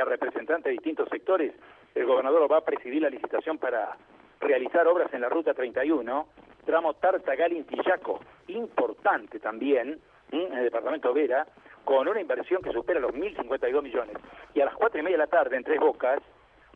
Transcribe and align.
a 0.00 0.04
representantes 0.04 0.64
de 0.64 0.72
distintos 0.72 1.08
sectores, 1.08 1.52
el 1.94 2.06
gobernador 2.06 2.50
va 2.50 2.58
a 2.58 2.64
presidir 2.64 3.02
la 3.02 3.10
licitación 3.10 3.58
para 3.58 3.96
realizar 4.40 4.86
obras 4.86 5.12
en 5.12 5.20
la 5.20 5.28
Ruta 5.28 5.54
31, 5.54 6.28
tramo 6.64 6.94
Tartagal-Intillaco, 6.94 8.20
importante 8.48 9.38
también, 9.38 10.00
en 10.32 10.52
el 10.52 10.64
departamento 10.64 11.12
Vera, 11.12 11.46
con 11.84 12.06
una 12.08 12.20
inversión 12.20 12.62
que 12.62 12.72
supera 12.72 13.00
los 13.00 13.12
1.052 13.12 13.82
millones. 13.82 14.16
Y 14.54 14.60
a 14.60 14.66
las 14.66 14.74
cuatro 14.74 15.00
y 15.00 15.02
media 15.02 15.16
de 15.16 15.24
la 15.24 15.26
tarde, 15.26 15.56
en 15.56 15.64
Tres 15.64 15.80
Bocas, 15.80 16.20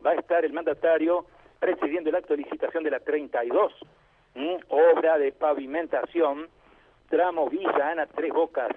va 0.05 0.11
a 0.11 0.15
estar 0.15 0.45
el 0.45 0.53
mandatario 0.53 1.27
presidiendo 1.59 2.11
el 2.11 2.17
acto 2.17 2.35
de 2.35 2.43
licitación 2.43 2.85
de 2.85 2.91
la 2.91 3.01
32, 3.01 3.73
obra 4.69 5.19
de 5.19 5.33
pavimentación, 5.33 6.49
tramo 7.09 7.49
Villa 7.49 7.91
Ana 7.91 8.07
Tres 8.07 8.33
Bocas. 8.33 8.73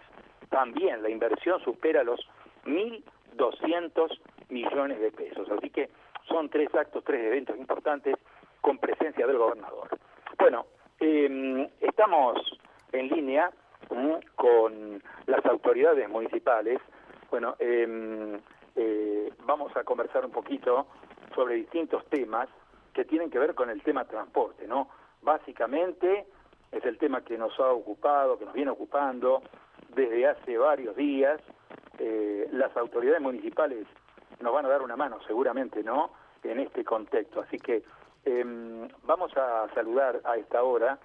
También 0.50 1.02
la 1.02 1.09
inversión 1.09 1.61
supera 1.64 2.04
los 2.04 2.20
1.200 2.66 4.20
millones 4.50 5.00
de 5.00 5.11
pesos. 5.11 5.50
Así 5.50 5.70
que 5.70 5.89
son 6.27 6.50
tres 6.50 6.74
actos, 6.75 7.04
tres 7.04 7.24
eventos 7.25 7.57
importantes 7.57 8.15
con 8.61 8.78
presencia 8.78 9.25
del 9.25 9.38
gobernador. 9.38 9.89
Bueno, 10.38 10.65
em, 11.00 11.68
estamos 11.79 12.39
en 12.91 13.07
línea 13.07 13.52
con 14.36 15.02
las 15.25 15.46
autoridades 15.46 16.10
municipales. 16.10 16.79
Bueno, 17.29 17.55
em, 17.60 18.39
eh, 18.75 19.32
vamos 19.46 19.75
a 19.75 19.83
conversar 19.83 20.25
un 20.25 20.32
poquito 20.32 20.88
sobre 21.33 21.55
distintos 21.55 22.05
temas 22.07 22.50
que 22.93 23.05
tienen 23.05 23.29
que 23.29 23.39
ver 23.39 23.55
con 23.55 23.69
el 23.69 23.82
tema 23.83 24.05
transporte, 24.05 24.68
¿no? 24.68 24.89
Básicamente 25.21 26.25
es 26.71 26.86
el 26.86 26.97
tema 26.97 27.21
que 27.21 27.38
nos 27.38 27.57
ha 27.60 27.71
ocupado, 27.71 28.38
que 28.38 28.46
nos 28.46 28.54
viene 28.54 28.71
ocupando 28.71 29.41
desde 29.89 30.27
hace 30.27 30.57
varios 30.57 30.96
días. 30.96 31.39
Eh, 32.00 32.47
las 32.52 32.75
autoridades 32.77 33.22
municipales 33.22 33.88
nos 34.41 34.53
van 34.53 34.66
a 34.66 34.69
dar 34.69 34.81
una 34.81 34.95
mano, 34.95 35.19
seguramente, 35.25 35.83
¿no? 35.83 36.11
En 36.44 36.59
este 36.59 36.83
contexto. 36.83 37.41
Así 37.41 37.58
que 37.58 37.83
em, 38.25 38.88
vamos 39.03 39.35
a 39.35 39.67
saludar 39.73 40.21
a 40.23 40.38
esta 40.38 40.63
hora 40.63 40.99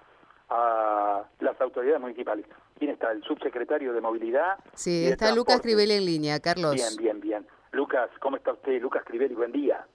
a 0.49 1.23
las 1.39 1.59
autoridades 1.61 2.01
municipales. 2.01 2.45
¿Quién 2.77 2.91
está? 2.91 3.11
¿El 3.11 3.23
subsecretario 3.23 3.93
de 3.93 4.01
Movilidad? 4.01 4.57
Sí, 4.73 5.07
está 5.07 5.33
Lucas 5.33 5.61
Crivelli 5.61 5.93
en 5.93 6.05
línea, 6.05 6.39
Carlos. 6.39 6.75
Bien, 6.75 6.95
bien, 6.97 7.19
bien. 7.19 7.47
Lucas, 7.71 8.09
¿cómo 8.19 8.37
está 8.37 8.53
usted? 8.53 8.81
Lucas 8.81 9.03
Crivelli, 9.05 9.33
buen 9.35 9.51
día. 9.51 9.85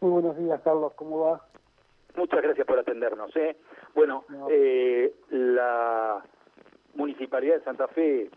Muy 0.00 0.10
buenos 0.10 0.36
días, 0.36 0.60
Carlos, 0.62 0.92
¿cómo 0.96 1.20
va? 1.20 1.46
Muchas 2.16 2.42
gracias 2.42 2.66
por 2.66 2.78
atendernos. 2.78 3.34
¿eh? 3.36 3.56
Bueno, 3.94 4.24
eh, 4.50 5.14
la 5.30 6.22
Municipalidad 6.94 7.56
de 7.56 7.64
Santa 7.64 7.88
Fe, 7.88 8.30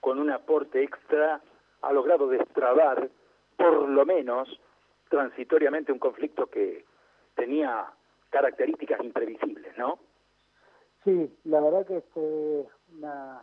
con 0.00 0.18
un 0.20 0.30
aporte 0.30 0.82
extra, 0.82 1.40
ha 1.82 1.92
logrado 1.92 2.28
destrabar, 2.28 3.08
por 3.68 3.88
lo 3.88 4.06
menos, 4.06 4.48
transitoriamente 5.08 5.92
un 5.92 5.98
conflicto 5.98 6.46
que 6.46 6.84
tenía 7.34 7.86
características 8.30 9.02
imprevisibles, 9.02 9.76
¿no? 9.76 9.98
Sí, 11.04 11.30
la 11.44 11.60
verdad 11.60 11.86
que 11.86 12.00
fue 12.12 12.66
una, 12.96 13.42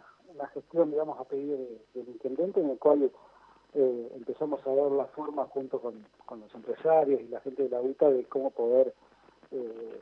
gestión, 0.54 0.92
digamos, 0.92 1.20
a 1.20 1.24
pedido 1.26 1.58
del 1.94 2.08
intendente, 2.10 2.60
en 2.60 2.70
el 2.70 2.78
cual 2.78 3.12
eh, 3.74 4.12
empezamos 4.16 4.66
a 4.66 4.70
ver 4.70 4.92
la 4.92 5.06
forma 5.06 5.46
junto 5.46 5.80
con, 5.80 6.06
los 6.40 6.56
empresarios 6.56 7.22
y 7.22 7.28
la 7.28 7.40
gente 7.42 7.64
de 7.64 7.70
la 7.70 7.80
UTA 7.80 8.10
de 8.10 8.24
cómo 8.26 8.50
poder 8.50 8.94
eh, 9.52 10.00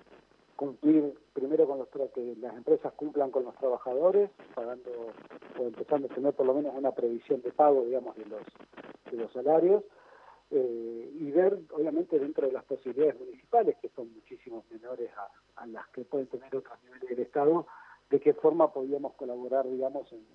cumplir 0.56 1.14
primero 1.34 1.68
con 1.68 1.80
los 1.80 1.88
que 1.90 2.36
las 2.40 2.56
empresas 2.56 2.94
cumplan 2.94 3.32
con 3.32 3.44
los 3.44 3.56
trabajadores, 3.56 4.30
pagando 4.56 4.90
o 5.60 5.64
empezando 5.64 6.08
a 6.08 6.16
tener 6.16 6.34
por 6.34 6.46
lo 6.46 6.54
menos 6.54 6.74
una 6.76 6.92
previsión 6.92 7.42
de 7.42 7.52
pago, 7.52 7.84
digamos, 7.84 8.16
de 8.16 8.26
los, 8.26 8.42
de 9.12 9.18
los 9.18 9.32
salarios, 9.34 9.84
eh, 10.54 11.12
y 11.18 11.32
ver, 11.32 11.60
obviamente, 11.72 12.20
dentro 12.20 12.46
de 12.46 12.54
las 12.54 12.66
posibilidades 12.66 13.18
municipales, 13.18 13.78
que 13.82 13.88
son 13.90 14.14
muchísimos 14.14 14.70
menores 14.70 15.10
a, 15.56 15.66
las 15.68 15.88
que 15.90 16.04
pueden 16.04 16.28
tener 16.28 16.54
otros 16.54 16.78
niveles 16.84 17.10
del 17.10 17.20
Estado, 17.20 17.66
de 18.10 18.20
qué 18.20 18.34
forma 18.34 18.74
podíamos 18.74 19.14
colaborar, 19.14 19.66
digamos, 19.70 20.12
en, 20.12 20.26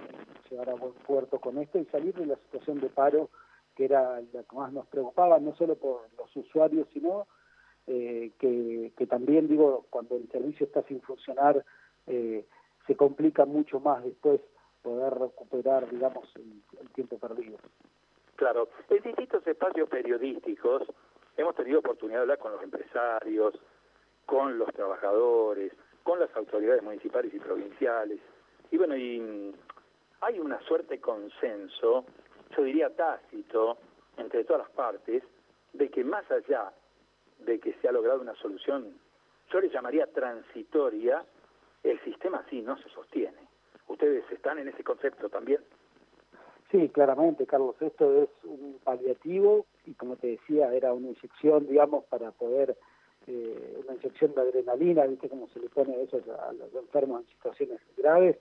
llegar 0.51 0.71
a 0.71 0.75
buen 0.75 0.95
puerto 1.07 1.39
con 1.39 1.59
esto 1.59 1.79
y 1.79 1.85
salir 1.87 2.15
de 2.15 2.27
la 2.27 2.37
situación 2.37 2.81
de 2.81 2.89
paro 2.89 3.29
que 3.75 3.85
era 3.85 4.23
la 4.33 4.43
que 4.43 4.57
más 4.57 4.73
nos 4.73 4.87
preocupaba, 4.87 5.39
no 5.39 5.55
solo 5.55 5.75
por 5.75 6.09
los 6.17 6.35
usuarios, 6.35 6.89
sino 6.95 7.27
eh, 7.87 8.33
que, 8.39 8.95
que, 8.97 9.07
también, 9.07 9.49
digo, 9.49 9.85
cuando 9.91 10.17
el 10.17 10.31
servicio 10.31 10.65
está 10.65 10.83
sin 10.85 11.03
funcionar, 11.03 11.63
eh, 12.07 12.47
se 12.87 12.97
complica 12.97 13.45
mucho 13.45 13.79
más 13.81 14.03
después 14.03 14.41
poder 14.81 15.13
recuperar, 15.13 15.91
digamos, 15.91 16.25
el 16.37 16.89
tiempo 16.95 17.19
perdido. 17.19 17.59
Claro, 18.37 18.69
en 18.91 19.03
distintos 19.03 19.47
espacios 19.47 19.89
periodísticos 19.89 20.83
hemos 21.39 21.55
tenido 21.55 21.79
oportunidad 21.79 22.19
de 22.19 22.23
hablar 22.23 22.39
con 22.39 22.53
los 22.53 22.63
empresarios, 22.63 23.55
con 24.27 24.59
los 24.59 24.71
trabajadores, 24.75 25.73
con 26.03 26.21
las 26.21 26.35
autoridades 26.37 26.83
municipales 26.83 27.33
y 27.33 27.39
provinciales. 27.39 28.21
Y 28.71 28.77
bueno, 28.77 28.95
y 28.95 29.55
hay 30.21 30.39
una 30.39 30.61
suerte 30.61 30.95
de 30.95 31.01
consenso, 31.01 32.05
yo 32.55 32.63
diría 32.63 32.95
tácito, 32.95 33.79
entre 34.19 34.45
todas 34.45 34.63
las 34.63 34.71
partes, 34.71 35.23
de 35.73 35.89
que 35.91 36.05
más 36.05 36.31
allá 36.31 36.73
de 37.39 37.59
que 37.59 37.73
se 37.75 37.89
ha 37.89 37.93
logrado 37.93 38.21
una 38.21 38.35
solución, 38.35 38.99
yo 39.51 39.61
le 39.61 39.71
llamaría 39.71 40.07
transitoria, 40.13 41.25
el 41.83 41.99
sistema 42.01 42.39
así 42.47 42.61
no 42.61 42.77
se 42.79 42.89
sostiene. 42.91 43.49
¿Ustedes 43.89 44.31
están 44.31 44.59
en 44.59 44.69
ese 44.69 44.85
concepto 44.85 45.29
también? 45.31 45.61
Sí, 46.71 46.89
claramente, 46.89 47.47
Carlos, 47.47 47.77
esto 47.81 48.23
es 48.23 48.29
un 48.45 48.79
paliativo 48.83 49.67
y 49.85 49.95
como 49.95 50.17
te 50.17 50.29
decía, 50.29 50.73
era 50.75 50.93
una 50.93 51.09
inyección, 51.09 51.67
digamos, 51.69 52.05
para 52.07 52.33
poder, 52.33 52.77
eh, 53.29 53.81
una 53.85 53.95
inyección 53.95 54.35
de 54.35 54.41
adrenalina, 54.41 55.07
viste 55.07 55.29
cómo 55.29 55.47
se 55.49 55.61
le 55.61 55.69
pone 55.69 56.03
eso 56.03 56.21
a 56.41 56.53
los 56.53 56.75
enfermos 56.75 57.23
en 57.23 57.29
situaciones 57.29 57.81
graves, 57.97 58.37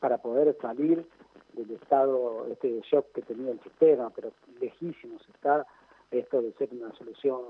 para 0.00 0.18
poder 0.18 0.56
salir 0.60 1.06
del 1.52 1.70
estado, 1.72 2.46
este 2.50 2.80
shock 2.80 3.06
que 3.12 3.22
tenía 3.22 3.52
el 3.52 3.60
sistema, 3.60 4.10
pero 4.10 4.32
lejísimos 4.60 5.22
está 5.34 5.66
esto 6.10 6.42
de 6.42 6.52
ser 6.52 6.70
una 6.72 6.92
solución 6.94 7.42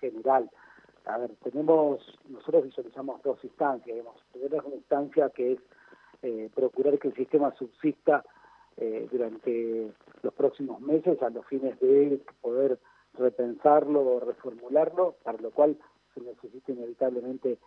general. 0.00 0.50
A 1.06 1.18
ver, 1.18 1.30
tenemos, 1.42 2.00
nosotros 2.28 2.64
visualizamos 2.64 3.22
dos 3.22 3.42
instancias, 3.44 3.96
digamos, 3.96 4.16
primero 4.32 4.58
es 4.58 4.64
una 4.64 4.76
instancia 4.76 5.30
que 5.30 5.52
es 5.52 5.58
eh, 6.22 6.50
procurar 6.54 6.98
que 6.98 7.08
el 7.08 7.14
sistema 7.14 7.54
subsista 7.54 8.24
eh, 8.76 9.06
durante 9.10 9.92
los 10.22 10.34
próximos 10.34 10.80
meses 10.80 11.22
a 11.22 11.30
los 11.30 11.46
fines 11.46 11.78
de 11.78 12.20
poder 12.40 12.80
repensarlo 13.16 14.00
o 14.00 14.20
reformularlo, 14.20 15.14
para 15.22 15.38
lo 15.38 15.52
cual 15.52 15.76
se 16.12 16.20
necesita 16.20 16.72
inevitablemente 16.72 17.58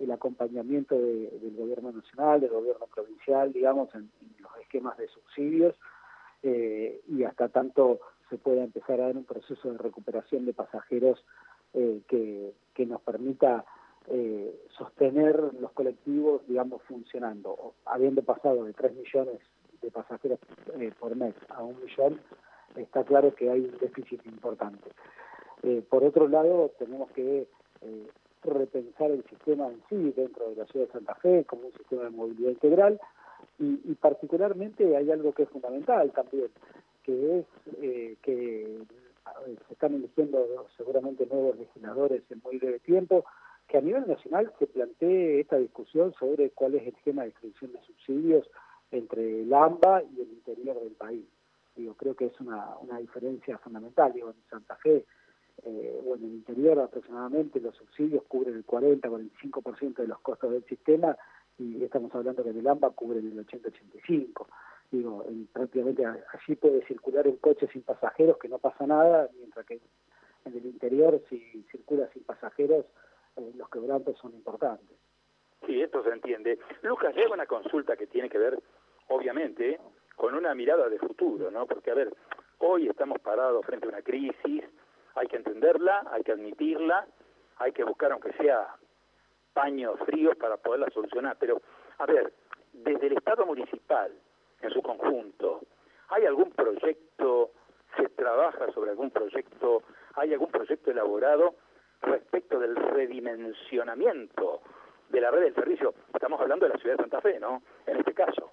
el 0.00 0.10
acompañamiento 0.10 0.98
del 0.98 1.54
gobierno 1.56 1.92
nacional, 1.92 2.40
del 2.40 2.50
gobierno 2.50 2.86
provincial, 2.92 3.52
digamos, 3.52 3.94
en, 3.94 4.10
los 4.40 4.50
esquemas 4.60 4.98
de 4.98 5.06
subsidios, 5.06 5.78
eh, 6.42 7.00
y 7.06 7.22
hasta 7.22 7.48
tanto 7.48 8.00
se 8.28 8.38
pueda 8.38 8.64
empezar 8.64 9.00
a 9.00 9.06
dar 9.06 9.16
un 9.16 9.24
proceso 9.24 9.70
de 9.70 9.78
recuperación 9.78 10.44
de 10.44 10.54
pasajeros 10.54 11.24
eh, 11.74 12.02
que, 12.08 12.52
que 12.74 12.86
nos 12.86 13.00
permita 13.02 13.64
sostener 14.78 15.52
los 15.60 15.72
colectivos, 15.72 16.46
digamos, 16.46 16.80
funcionando, 16.82 17.74
habiendo 17.84 18.22
pasado 18.22 18.62
de 18.62 18.72
3 18.72 18.94
millones 18.94 19.40
de 19.80 19.90
pasajeros 19.90 20.38
eh, 20.78 20.92
por 20.98 21.14
mes 21.16 21.34
a 21.50 21.62
un 21.62 21.80
millón, 21.80 22.20
está 22.76 23.04
claro 23.04 23.34
que 23.34 23.50
hay 23.50 23.60
un 23.60 23.78
déficit 23.78 24.24
importante. 24.26 24.90
Eh, 25.62 25.82
por 25.88 26.04
otro 26.04 26.28
lado, 26.28 26.70
tenemos 26.78 27.10
que 27.12 27.46
eh, 27.82 28.06
repensar 28.42 29.10
el 29.10 29.24
sistema 29.24 29.68
en 29.68 29.82
sí 29.88 30.12
dentro 30.16 30.50
de 30.50 30.56
la 30.56 30.66
ciudad 30.66 30.86
de 30.86 30.92
Santa 30.92 31.14
Fe 31.16 31.44
como 31.44 31.66
un 31.66 31.72
sistema 31.72 32.04
de 32.04 32.10
movilidad 32.10 32.50
integral 32.50 33.00
y, 33.58 33.80
y 33.84 33.94
particularmente 33.94 34.96
hay 34.96 35.10
algo 35.10 35.32
que 35.32 35.44
es 35.44 35.48
fundamental 35.48 36.12
también, 36.12 36.48
que 37.02 37.38
es 37.40 37.46
que 38.22 38.78
se 39.66 39.72
están 39.72 39.94
eligiendo 39.94 40.66
seguramente 40.76 41.26
nuevos 41.26 41.56
legisladores 41.56 42.22
en 42.30 42.40
muy 42.44 42.58
breve 42.58 42.78
tiempo, 42.80 43.24
que 43.68 43.78
a 43.78 43.80
nivel 43.80 44.06
nacional 44.06 44.52
se 44.58 44.66
plantee 44.66 45.40
esta 45.40 45.56
discusión 45.56 46.14
sobre 46.14 46.50
cuál 46.50 46.74
es 46.74 46.82
el 46.82 46.88
esquema 46.88 47.22
de 47.22 47.28
distribución 47.28 47.72
de 47.72 47.80
subsidios 47.82 48.50
entre 48.90 49.42
el 49.42 49.52
AMBA 49.52 50.02
y 50.02 50.20
el 50.20 50.28
interior 50.28 50.80
del 50.80 50.92
país. 50.92 51.24
Digo, 51.74 51.94
creo 51.94 52.14
que 52.14 52.26
es 52.26 52.40
una, 52.40 52.76
una 52.80 52.98
diferencia 52.98 53.58
fundamental. 53.58 54.12
Digo, 54.12 54.30
en 54.30 54.50
Santa 54.50 54.76
Fe 54.76 55.04
eh, 55.64 56.02
o 56.06 56.16
en 56.16 56.24
el 56.24 56.30
interior 56.32 56.78
aproximadamente 56.78 57.60
los 57.60 57.74
subsidios 57.76 58.22
cubren 58.28 58.54
el 58.54 58.66
40-45% 58.66 59.96
de 59.96 60.06
los 60.06 60.20
costos 60.20 60.52
del 60.52 60.64
sistema 60.64 61.16
y 61.58 61.82
estamos 61.82 62.14
hablando 62.14 62.44
que 62.44 62.50
en 62.50 62.58
el 62.58 62.68
AMBA 62.68 62.90
cubren 62.90 63.26
el 63.26 63.46
80-85%. 63.46 64.46
Digo, 64.90 65.24
prácticamente 65.52 66.04
allí 66.06 66.54
puede 66.54 66.86
circular 66.86 67.26
un 67.26 67.36
coche 67.36 67.66
sin 67.72 67.82
pasajeros 67.82 68.38
que 68.38 68.48
no 68.48 68.58
pasa 68.58 68.86
nada, 68.86 69.28
mientras 69.36 69.66
que 69.66 69.80
en 70.44 70.56
el 70.56 70.64
interior 70.64 71.20
si 71.28 71.64
circula 71.72 72.08
sin 72.12 72.22
pasajeros 72.22 72.84
eh, 73.36 73.52
los 73.56 73.68
quebrantos 73.68 74.16
son 74.18 74.34
importantes. 74.34 74.96
Sí, 75.64 75.80
esto 75.80 76.02
se 76.02 76.10
entiende. 76.10 76.58
Lucas, 76.82 77.14
lleva 77.14 77.34
una 77.34 77.46
consulta 77.46 77.96
que 77.96 78.06
tiene 78.06 78.28
que 78.28 78.38
ver, 78.38 78.58
obviamente, 79.08 79.80
con 80.16 80.34
una 80.34 80.54
mirada 80.54 80.88
de 80.88 80.98
futuro, 80.98 81.50
¿no? 81.50 81.66
Porque, 81.66 81.90
a 81.90 81.94
ver, 81.94 82.12
Hoy 82.58 82.88
estamos 82.88 83.20
parados 83.20 83.66
frente 83.66 83.86
a 83.86 83.90
una 83.90 84.00
crisis, 84.00 84.64
hay 85.14 85.26
que 85.28 85.36
entenderla, 85.36 86.02
hay 86.10 86.22
que 86.22 86.32
admitirla, 86.32 87.06
hay 87.58 87.72
que 87.72 87.84
buscar 87.84 88.12
aunque 88.12 88.32
sea 88.32 88.74
paños 89.52 89.98
fríos 90.06 90.36
para 90.36 90.56
poderla 90.56 90.88
solucionar. 90.90 91.36
Pero, 91.38 91.60
a 91.98 92.06
ver, 92.06 92.32
desde 92.72 93.08
el 93.08 93.18
Estado 93.18 93.44
municipal, 93.44 94.10
en 94.62 94.70
su 94.70 94.80
conjunto, 94.80 95.60
¿hay 96.08 96.24
algún 96.24 96.50
proyecto, 96.52 97.50
se 97.96 98.08
trabaja 98.08 98.72
sobre 98.72 98.92
algún 98.92 99.10
proyecto, 99.10 99.82
hay 100.14 100.32
algún 100.32 100.50
proyecto 100.50 100.90
elaborado 100.90 101.56
respecto 102.00 102.58
del 102.58 102.74
redimensionamiento 102.74 104.62
de 105.10 105.20
la 105.20 105.30
red 105.30 105.42
del 105.42 105.54
servicio? 105.54 105.94
Estamos 106.14 106.40
hablando 106.40 106.66
de 106.66 106.72
la 106.72 106.78
ciudad 106.78 106.96
de 106.96 107.02
Santa 107.02 107.20
Fe, 107.20 107.38
¿no? 107.40 107.62
En 107.86 107.98
este 107.98 108.14
caso. 108.14 108.50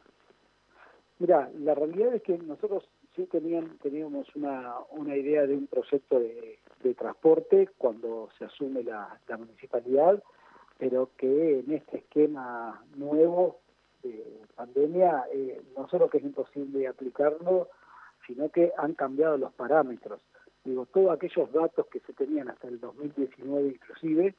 Mira, 1.19 1.49
la 1.59 1.75
realidad 1.75 2.13
es 2.15 2.21
que 2.23 2.37
nosotros 2.37 2.83
sí 3.15 3.25
tenían, 3.27 3.77
teníamos 3.77 4.27
una, 4.35 4.75
una 4.91 5.15
idea 5.15 5.45
de 5.45 5.55
un 5.55 5.67
proyecto 5.67 6.19
de, 6.19 6.59
transporte 6.97 7.69
cuando 7.77 8.29
se 8.37 8.43
asume 8.43 8.83
la, 8.83 9.17
municipalidad, 9.37 10.21
pero 10.77 11.09
que 11.17 11.59
en 11.59 11.71
este 11.71 11.99
esquema 11.99 12.83
nuevo 12.97 13.59
de 14.03 14.41
pandemia 14.55 15.23
eh, 15.31 15.61
no 15.77 15.87
solo 15.87 16.09
que 16.09 16.17
es 16.17 16.23
imposible 16.25 16.87
aplicarlo, 16.87 17.69
sino 18.27 18.49
que 18.49 18.73
han 18.77 18.93
cambiado 18.95 19.37
los 19.37 19.53
parámetros. 19.53 20.21
Digo, 20.65 20.85
todos 20.87 21.11
aquellos 21.11 21.51
datos 21.53 21.87
que 21.87 22.01
se 22.01 22.13
tenían 22.13 22.49
hasta 22.49 22.67
el 22.67 22.79
2019 22.79 23.69
inclusive, 23.69 24.35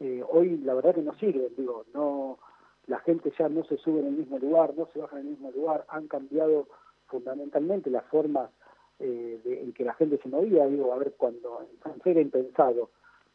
eh, 0.00 0.22
hoy 0.28 0.58
la 0.58 0.74
verdad 0.74 0.94
que 0.94 1.02
no 1.02 1.14
sirven. 1.14 1.54
Digo, 1.56 1.84
no 1.94 2.38
la 2.86 3.00
gente 3.00 3.32
ya 3.38 3.48
no 3.48 3.64
se 3.64 3.76
sube 3.78 4.00
en 4.00 4.06
el 4.08 4.12
mismo 4.12 4.38
lugar, 4.38 4.74
no 4.76 4.88
se 4.92 4.98
baja 4.98 5.16
en 5.18 5.26
el 5.26 5.30
mismo 5.30 5.50
lugar, 5.50 5.86
han 5.88 6.06
cambiado 6.06 6.66
fundamentalmente 7.06 7.90
las 7.90 8.04
formas 8.06 8.50
eh, 8.98 9.40
de, 9.44 9.62
en 9.62 9.72
que 9.72 9.84
la 9.84 9.94
gente 9.94 10.18
se 10.22 10.28
movía. 10.28 10.66
Digo, 10.66 10.92
a 10.92 10.98
ver, 10.98 11.14
cuando 11.16 11.66
era 12.04 12.20
impensado 12.20 12.90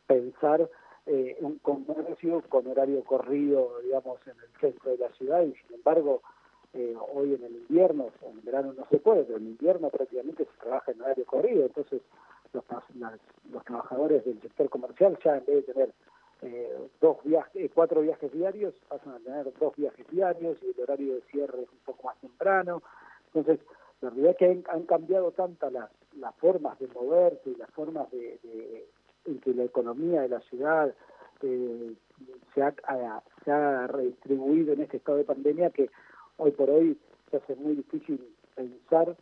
pensar 0.05 0.69
eh, 1.05 1.37
un 1.41 1.57
comercio 1.59 2.43
con 2.49 2.67
horario 2.67 3.03
corrido, 3.03 3.79
digamos, 3.83 4.19
en 4.27 4.37
el 4.39 4.59
centro 4.59 4.91
de 4.91 4.97
la 4.97 5.09
ciudad 5.13 5.41
y 5.41 5.53
sin 5.53 5.75
embargo 5.75 6.21
eh, 6.73 6.95
hoy 7.13 7.33
en 7.33 7.43
el 7.43 7.55
invierno, 7.55 8.09
en 8.21 8.45
verano 8.45 8.73
no 8.73 8.85
se 8.91 8.99
puede, 8.99 9.23
pero 9.23 9.37
en 9.37 9.47
invierno 9.47 9.89
prácticamente 9.89 10.45
se 10.45 10.61
trabaja 10.61 10.91
en 10.91 11.01
horario 11.01 11.25
corrido, 11.25 11.65
entonces 11.65 12.01
los, 12.53 12.63
los 13.51 13.63
trabajadores 13.65 14.23
del 14.23 14.39
sector 14.41 14.69
comercial 14.69 15.17
ya 15.23 15.37
en 15.37 15.45
vez 15.45 15.65
de 15.65 15.73
tener 15.73 15.93
eh, 16.41 16.87
dos 17.01 17.17
viajes, 17.25 17.53
eh, 17.55 17.69
cuatro 17.73 17.99
viajes 18.01 18.31
diarios, 18.31 18.73
pasan 18.87 19.15
a 19.15 19.19
tener 19.19 19.51
dos 19.59 19.75
viajes 19.75 20.07
diarios 20.09 20.57
y 20.63 20.67
el 20.67 20.83
horario 20.83 21.15
de 21.15 21.21
cierre 21.23 21.63
es 21.63 21.69
un 21.69 21.79
poco 21.85 22.07
más 22.07 22.17
temprano. 22.21 22.81
Entonces, 23.33 23.59
la 23.99 24.09
realidad 24.09 24.31
es 24.31 24.37
que 24.37 24.63
han, 24.69 24.83
cambiado 24.83 25.31
tantas 25.31 25.71
las, 25.73 25.89
las 26.17 26.33
formas 26.35 26.79
de 26.79 26.87
moverse 26.87 27.49
y 27.49 27.55
las 27.55 27.69
formas 27.71 28.09
de, 28.11 28.87
en 29.25 29.39
que 29.41 29.53
la 29.53 29.65
economía 29.65 30.21
de 30.21 30.29
la 30.29 30.39
ciudad 30.41 30.93
eh, 31.41 31.93
se, 32.55 32.61
ha, 33.51 33.87
redistribuido 33.87 34.73
en 34.73 34.81
este 34.81 34.97
estado 34.97 35.17
de 35.17 35.25
pandemia 35.25 35.71
que 35.71 35.89
hoy 36.37 36.51
por 36.51 36.69
hoy 36.69 36.97
se 37.31 37.37
hace 37.37 37.55
muy 37.55 37.75
difícil 37.75 38.33
pensar 38.55 39.15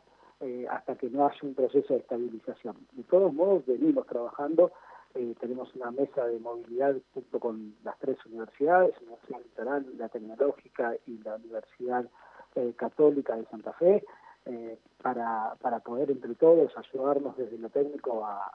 hasta 0.70 0.96
que 0.96 1.10
no 1.10 1.26
haya 1.26 1.40
un 1.42 1.56
proceso 1.56 1.96
de 1.96 2.02
estabilización. 2.02 2.76
De 2.92 3.02
todos 3.04 3.34
modos, 3.34 3.66
venimos 3.66 4.06
trabajando 4.06 4.72
eh, 5.18 5.34
tenemos 5.40 5.74
una 5.74 5.90
mesa 5.90 6.28
de 6.28 6.38
movilidad 6.40 6.96
junto 7.16 7.40
con 7.40 7.74
las 7.84 7.98
tres 7.98 8.24
universidades, 8.28 8.94
la 9.02 9.08
Universidad 9.08 9.40
Litoral, 9.40 9.86
la 9.98 10.10
Tecnológica 10.10 10.96
y 11.08 11.18
la 11.24 11.36
Universidad 11.38 12.06
eh, 12.54 12.74
Católica 12.76 13.36
de 13.36 13.46
Santa 13.46 13.74
Fe, 13.74 14.06
eh, 14.46 14.78
para, 15.02 15.56
para 15.60 15.80
poder 15.80 16.12
entre 16.12 16.36
todos 16.36 16.72
ayudarnos 16.78 17.36
desde 17.36 17.58
lo 17.58 17.70
técnico 17.70 18.24
a, 18.26 18.54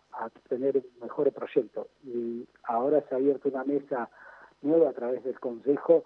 tener 0.49 0.77
un 0.77 1.01
mejor 1.01 1.33
proyecto. 1.33 1.89
Y 2.05 2.47
ahora 2.63 3.03
se 3.09 3.15
ha 3.17 3.19
abierto 3.19 3.49
una 3.49 3.65
mesa 3.65 4.09
nueva 4.63 4.91
a 4.91 4.93
través 4.93 5.25
del 5.25 5.41
Consejo, 5.41 6.05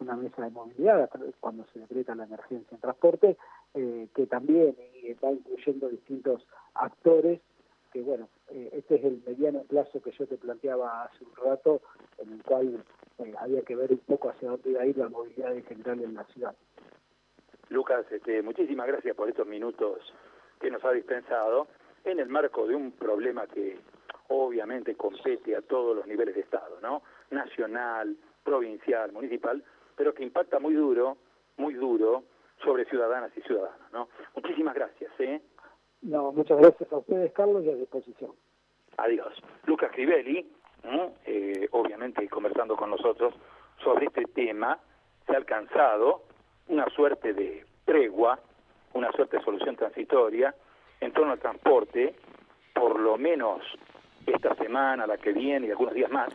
una 0.00 0.16
mesa 0.16 0.42
de 0.42 0.50
movilidad 0.50 1.08
cuando 1.40 1.64
se 1.72 1.78
decreta 1.80 2.14
la 2.14 2.24
emergencia 2.24 2.74
en 2.74 2.80
transporte, 2.80 3.38
que 3.72 4.26
también 4.28 4.76
va 5.24 5.30
incluyendo 5.30 5.88
distintos 5.88 6.46
actores 6.74 7.40
que 7.92 8.02
bueno, 8.02 8.28
eh, 8.50 8.70
este 8.72 8.96
es 8.96 9.04
el 9.04 9.22
mediano 9.26 9.62
plazo 9.62 10.00
que 10.00 10.12
yo 10.12 10.26
te 10.26 10.36
planteaba 10.36 11.04
hace 11.04 11.24
un 11.24 11.34
rato, 11.36 11.80
en 12.18 12.32
el 12.32 12.42
cual 12.42 12.84
eh, 13.18 13.34
había 13.38 13.62
que 13.62 13.76
ver 13.76 13.92
un 13.92 13.98
poco 13.98 14.30
hacia 14.30 14.50
dónde 14.50 14.70
iba 14.70 14.82
a 14.82 14.86
ir 14.86 14.96
la 14.96 15.08
movilidad 15.08 15.54
en 15.54 15.64
general 15.64 16.00
en 16.02 16.14
la 16.14 16.24
ciudad. 16.24 16.54
Lucas, 17.68 18.04
este, 18.10 18.42
muchísimas 18.42 18.86
gracias 18.86 19.14
por 19.16 19.28
estos 19.28 19.46
minutos 19.46 20.12
que 20.60 20.70
nos 20.70 20.84
ha 20.84 20.92
dispensado 20.92 21.68
en 22.04 22.18
el 22.18 22.28
marco 22.28 22.66
de 22.66 22.74
un 22.74 22.92
problema 22.92 23.46
que 23.46 23.78
obviamente 24.28 24.94
compete 24.94 25.56
a 25.56 25.62
todos 25.62 25.96
los 25.96 26.06
niveles 26.06 26.34
de 26.34 26.42
Estado, 26.42 26.78
¿no? 26.80 27.02
Nacional, 27.30 28.16
provincial, 28.44 29.12
municipal, 29.12 29.62
pero 29.96 30.14
que 30.14 30.22
impacta 30.22 30.58
muy 30.58 30.74
duro, 30.74 31.16
muy 31.56 31.74
duro 31.74 32.24
sobre 32.62 32.84
ciudadanas 32.86 33.32
y 33.36 33.40
ciudadanos, 33.42 33.92
¿no? 33.92 34.08
Muchísimas 34.34 34.74
gracias, 34.74 35.12
¿eh? 35.18 35.40
No, 36.02 36.32
muchas 36.32 36.58
gracias 36.58 36.92
a 36.92 36.96
ustedes, 36.98 37.32
Carlos, 37.32 37.64
y 37.64 37.70
a 37.70 37.74
disposición. 37.74 38.32
Adiós. 38.96 39.32
Lucas 39.66 39.90
Crivelli, 39.92 40.50
eh, 41.26 41.68
obviamente 41.72 42.26
conversando 42.28 42.76
con 42.76 42.90
nosotros 42.90 43.34
sobre 43.82 44.06
este 44.06 44.24
tema, 44.24 44.78
se 45.26 45.32
ha 45.32 45.36
alcanzado 45.36 46.22
una 46.68 46.86
suerte 46.90 47.32
de 47.32 47.64
tregua, 47.84 48.38
una 48.94 49.10
suerte 49.12 49.38
de 49.38 49.44
solución 49.44 49.76
transitoria 49.76 50.54
en 51.00 51.12
torno 51.12 51.32
al 51.32 51.38
transporte, 51.38 52.14
por 52.74 52.98
lo 52.98 53.16
menos 53.16 53.62
esta 54.26 54.54
semana, 54.56 55.06
la 55.06 55.18
que 55.18 55.32
viene 55.32 55.66
y 55.66 55.70
algunos 55.70 55.94
días 55.94 56.10
más. 56.10 56.30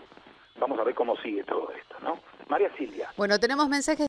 Vamos 0.59 0.79
a 0.79 0.83
ver 0.83 0.95
cómo 0.95 1.15
sigue 1.17 1.43
todo 1.43 1.71
esto, 1.71 1.95
¿no? 2.01 2.19
María 2.47 2.71
Silvia. 2.77 3.09
Bueno, 3.17 3.39
tenemos 3.39 3.67
mensajes 3.67 4.03